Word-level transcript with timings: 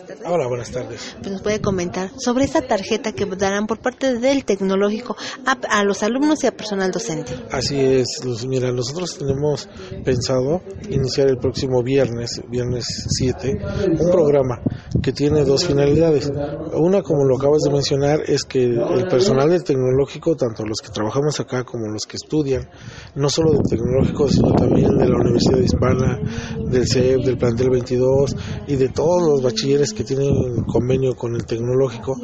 buenas 0.00 0.18
tardes. 0.18 0.26
Hola, 0.26 0.46
buenas 0.48 0.70
tardes. 0.70 1.16
Pues 1.18 1.32
nos 1.32 1.42
puede 1.42 1.60
comentar 1.60 2.10
sobre 2.18 2.44
esta 2.44 2.62
tarjeta 2.62 3.12
que 3.12 3.26
darán 3.26 3.66
por 3.66 3.78
parte 3.80 4.18
del 4.18 4.44
tecnológico 4.44 5.16
a, 5.46 5.52
a 5.78 5.84
los 5.84 6.02
alumnos 6.02 6.42
y 6.44 6.46
a 6.46 6.52
personal 6.52 6.90
docente. 6.90 7.32
Así 7.50 7.78
es, 7.78 8.24
Luz. 8.24 8.46
Mira, 8.46 8.72
nosotros 8.72 9.18
tenemos 9.18 9.68
pensado 10.04 10.62
iniciar 10.88 11.28
el 11.28 11.38
próximo 11.38 11.82
viernes, 11.82 12.40
viernes 12.48 12.84
7, 13.08 13.58
un 13.98 14.10
programa 14.10 14.60
que 15.02 15.12
tiene 15.12 15.44
dos 15.44 15.66
finalidades. 15.66 16.30
Una, 16.74 17.02
como 17.02 17.24
lo 17.24 17.36
acabas 17.36 17.62
de 17.62 17.70
mencionar, 17.70 18.20
es 18.26 18.44
que 18.44 18.64
el 18.64 19.06
personal 19.08 19.50
del 19.50 19.64
tecnológico, 19.64 20.36
tanto 20.36 20.64
los 20.64 20.80
que 20.80 20.90
trabajamos 20.90 21.38
acá 21.40 21.64
como 21.64 21.88
los 21.88 22.06
que 22.06 22.16
estudian, 22.16 22.68
no 23.14 23.28
solo 23.28 23.52
del 23.52 23.62
tecnológico, 23.68 24.28
sino 24.28 24.52
también 24.52 24.96
de 24.96 25.08
la 25.08 25.16
Universidad 25.16 25.58
Hispana, 25.58 26.18
del 26.66 26.86
CEP, 26.86 27.24
del 27.24 27.38
plantel 27.38 27.70
22 27.70 28.36
y 28.66 28.76
de 28.76 28.88
todos 28.88 29.22
los 29.22 29.42
bachilleres 29.42 29.92
que 29.92 30.04
tienen 30.04 30.64
convenio 30.66 31.14
con 31.14 31.34
el 31.34 31.44
tecnológico, 31.44 32.16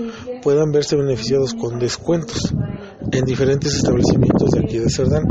puedan 0.43 0.73
verse 0.73 0.97
beneficiados 0.97 1.55
con 1.55 1.79
descuentos 1.79 2.55
en 3.13 3.25
diferentes 3.25 3.75
establecimientos 3.75 4.51
de 4.51 4.61
aquí 4.61 4.79
de 4.79 4.91
Cerdán. 4.91 5.25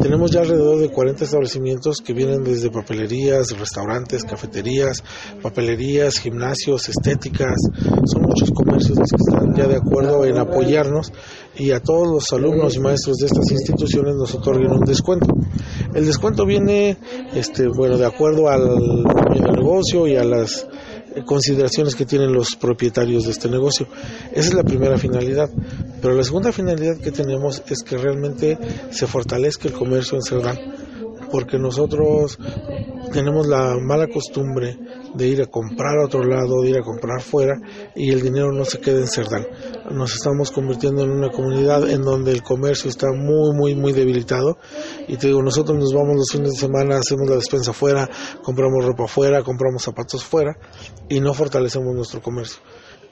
Tenemos 0.00 0.30
ya 0.30 0.40
alrededor 0.40 0.78
de 0.78 0.90
40 0.90 1.24
establecimientos 1.24 1.98
que 2.04 2.12
vienen 2.12 2.44
desde 2.44 2.70
papelerías, 2.70 3.58
restaurantes, 3.58 4.24
cafeterías, 4.24 5.02
papelerías, 5.42 6.18
gimnasios, 6.18 6.77
estéticas. 6.86 7.56
Son 8.04 8.22
muchos 8.22 8.50
comercios 8.50 8.98
que 8.98 9.16
están 9.16 9.54
ya 9.54 9.66
de 9.66 9.76
acuerdo 9.76 10.26
en 10.26 10.36
apoyarnos 10.36 11.12
y 11.56 11.70
a 11.70 11.80
todos 11.80 12.06
los 12.06 12.32
alumnos 12.32 12.76
y 12.76 12.80
maestros 12.80 13.16
de 13.16 13.26
estas 13.26 13.50
instituciones 13.50 14.14
nos 14.16 14.34
otorguen 14.34 14.70
un 14.70 14.84
descuento. 14.84 15.26
El 15.94 16.04
descuento 16.04 16.44
viene, 16.44 16.98
este, 17.34 17.66
bueno, 17.68 17.96
de 17.96 18.06
acuerdo 18.06 18.48
al 18.48 19.02
negocio 19.56 20.06
y 20.06 20.16
a 20.16 20.24
las 20.24 20.68
consideraciones 21.24 21.94
que 21.94 22.06
tienen 22.06 22.32
los 22.32 22.56
propietarios 22.56 23.24
de 23.24 23.30
este 23.30 23.48
negocio. 23.48 23.88
Esa 24.32 24.48
es 24.48 24.54
la 24.54 24.62
primera 24.62 24.98
finalidad. 24.98 25.50
Pero 26.00 26.14
la 26.14 26.22
segunda 26.22 26.52
finalidad 26.52 26.98
que 26.98 27.10
tenemos 27.10 27.62
es 27.68 27.82
que 27.82 27.96
realmente 27.96 28.58
se 28.90 29.06
fortalezca 29.06 29.68
el 29.68 29.74
comercio 29.74 30.16
en 30.16 30.22
Cerdán. 30.22 30.58
Porque 31.30 31.58
nosotros 31.58 32.38
tenemos 33.12 33.46
la 33.46 33.76
mala 33.80 34.06
costumbre 34.06 34.78
de 35.14 35.26
ir 35.26 35.42
a 35.42 35.46
comprar 35.46 35.98
a 35.98 36.06
otro 36.06 36.24
lado, 36.24 36.62
de 36.62 36.70
ir 36.70 36.78
a 36.78 36.82
comprar 36.82 37.20
fuera 37.20 37.54
y 37.94 38.10
el 38.10 38.20
dinero 38.20 38.52
no 38.52 38.64
se 38.64 38.80
queda 38.80 38.98
en 39.00 39.06
Cerdán. 39.06 39.46
Nos 39.90 40.14
estamos 40.14 40.50
convirtiendo 40.50 41.02
en 41.02 41.10
una 41.10 41.30
comunidad 41.30 41.88
en 41.88 42.02
donde 42.02 42.32
el 42.32 42.42
comercio 42.42 42.90
está 42.90 43.08
muy, 43.12 43.54
muy, 43.54 43.74
muy 43.74 43.92
debilitado 43.92 44.58
y 45.06 45.16
te 45.16 45.28
digo, 45.28 45.42
nosotros 45.42 45.78
nos 45.78 45.92
vamos 45.92 46.16
los 46.16 46.30
fines 46.30 46.52
de 46.52 46.56
semana, 46.58 46.98
hacemos 46.98 47.28
la 47.28 47.36
despensa 47.36 47.72
fuera, 47.72 48.08
compramos 48.42 48.84
ropa 48.84 49.06
fuera, 49.06 49.42
compramos 49.42 49.82
zapatos 49.82 50.24
fuera 50.24 50.56
y 51.08 51.20
no 51.20 51.34
fortalecemos 51.34 51.94
nuestro 51.94 52.20
comercio 52.20 52.60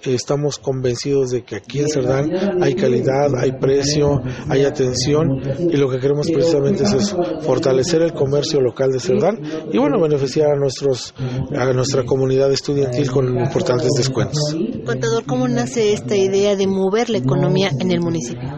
estamos 0.03 0.59
convencidos 0.59 1.31
de 1.31 1.43
que 1.43 1.57
aquí 1.57 1.81
en 1.81 1.89
Cerdán 1.89 2.31
hay 2.63 2.75
calidad, 2.75 3.35
hay 3.37 3.53
precio, 3.53 4.23
hay 4.49 4.65
atención 4.65 5.41
y 5.59 5.77
lo 5.77 5.89
que 5.91 5.99
queremos 5.99 6.31
precisamente 6.31 6.85
es 6.85 6.93
eso, 6.93 7.19
fortalecer 7.41 8.03
el 8.03 8.13
comercio 8.13 8.61
local 8.61 8.93
de 8.93 9.01
Cerdán 9.01 9.41
y 9.73 9.79
bueno, 9.79 10.01
beneficiar 10.01 10.53
a 10.53 10.57
nuestros 10.57 11.15
a 11.57 11.73
nuestra 11.73 12.05
comunidad 12.05 12.53
estudiantil 12.53 13.11
con 13.11 13.39
importantes 13.39 13.91
descuentos. 13.97 14.57
Contador, 14.85 15.25
¿cómo 15.27 15.49
nace 15.49 15.93
esta 15.93 16.17
idea 16.17 16.57
de 16.57 16.67
mover 16.67 17.11
la 17.11 17.19
economía 17.19 17.71
en 17.79 17.91
el 17.91 18.01
municipio? 18.01 18.49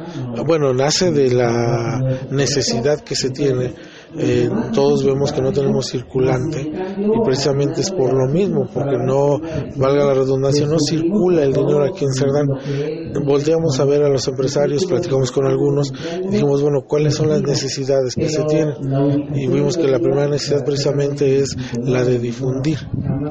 Bueno, 0.46 0.72
nace 0.72 1.10
de 1.10 1.30
la 1.30 2.00
necesidad 2.30 3.00
que 3.00 3.16
se 3.16 3.30
tiene 3.30 3.74
eh, 4.16 4.48
todos 4.72 5.04
vemos 5.04 5.32
que 5.32 5.42
no 5.42 5.52
tenemos 5.52 5.86
circulante 5.88 6.62
y 6.62 7.24
precisamente 7.24 7.82
es 7.82 7.90
por 7.90 8.12
lo 8.14 8.26
mismo, 8.26 8.66
porque 8.72 8.96
no, 8.96 9.38
valga 9.76 10.06
la 10.06 10.14
redundancia, 10.14 10.66
no 10.66 10.78
circula 10.78 11.42
el 11.42 11.52
dinero 11.52 11.84
aquí 11.84 12.04
en 12.04 12.12
Cerdán. 12.12 12.46
Volteamos 13.24 13.78
a 13.80 13.84
ver 13.84 14.02
a 14.02 14.08
los 14.08 14.26
empresarios, 14.28 14.86
platicamos 14.86 15.30
con 15.30 15.46
algunos 15.46 15.92
y 16.22 16.28
dijimos, 16.28 16.62
bueno, 16.62 16.84
¿cuáles 16.86 17.14
son 17.14 17.28
las 17.28 17.42
necesidades 17.42 18.14
que 18.14 18.28
se 18.28 18.42
tienen? 18.44 18.74
Y 19.34 19.46
vimos 19.46 19.76
que 19.76 19.88
la 19.88 19.98
primera 19.98 20.28
necesidad 20.28 20.64
precisamente 20.64 21.40
es 21.40 21.54
la 21.82 22.04
de 22.04 22.18
difundir 22.18 22.78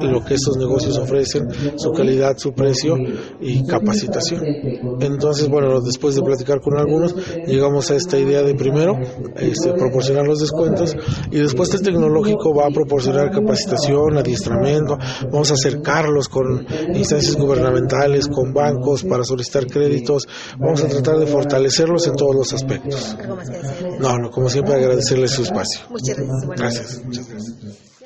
lo 0.00 0.24
que 0.24 0.34
estos 0.34 0.56
negocios 0.58 0.96
ofrecen, 0.96 1.48
su 1.76 1.90
calidad, 1.92 2.36
su 2.36 2.52
precio 2.52 2.96
y 3.40 3.66
capacitación. 3.66 4.42
Entonces, 5.00 5.48
bueno, 5.48 5.80
después 5.80 6.14
de 6.14 6.22
platicar 6.22 6.60
con 6.60 6.78
algunos, 6.78 7.16
llegamos 7.46 7.90
a 7.90 7.96
esta 7.96 8.18
idea 8.18 8.42
de 8.42 8.54
primero 8.54 8.96
este, 9.36 9.72
proporcionar 9.72 10.26
los 10.26 10.38
descuentos 10.38 10.67
y 11.30 11.38
después 11.38 11.72
el 11.74 11.82
tecnológico 11.82 12.54
va 12.54 12.66
a 12.66 12.70
proporcionar 12.70 13.30
capacitación, 13.30 14.18
adiestramiento, 14.18 14.98
vamos 15.30 15.50
a 15.50 15.54
acercarlos 15.54 16.28
con 16.28 16.66
instancias 16.94 17.36
gubernamentales, 17.36 18.28
con 18.28 18.52
bancos 18.52 19.04
para 19.04 19.24
solicitar 19.24 19.66
créditos, 19.66 20.26
vamos 20.58 20.82
a 20.82 20.88
tratar 20.88 21.18
de 21.18 21.26
fortalecerlos 21.26 22.06
en 22.06 22.16
todos 22.16 22.34
los 22.34 22.52
aspectos. 22.52 23.16
No, 23.98 24.18
no, 24.18 24.30
como 24.30 24.48
siempre 24.48 24.74
agradecerles 24.74 25.30
su 25.32 25.42
espacio. 25.42 25.80
Muchas 25.90 26.16
gracias. 26.16 26.56
Gracias, 26.56 27.04
muchas 27.04 27.28
gracias. 27.28 27.97